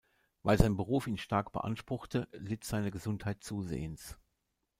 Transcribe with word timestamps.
Weil 0.41 0.57
sein 0.57 0.77
Beruf 0.77 1.05
ihn 1.05 1.19
stark 1.19 1.51
beanspruchte, 1.51 2.27
litt 2.33 2.63
seine 2.63 2.89
Gesundheit 2.89 3.43
zusehends. 3.43 4.17